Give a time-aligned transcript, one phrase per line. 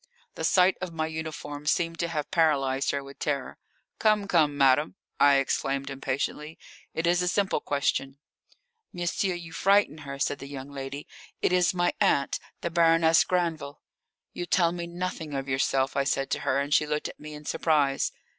[0.33, 3.59] The sight of my uniform seemed to have paralysed her with terror.
[3.99, 6.57] "Come, come, madame," I exclaimed impatiently;
[6.95, 8.17] "it is a simple question."
[8.91, 11.05] "Monsieur, you frighten her," said the young lady.
[11.43, 13.83] "It is my aunt, the Baroness Granville."
[14.33, 17.35] "You tell me nothing of yourself," I said to her, and she looked at me
[17.35, 18.11] in surprise.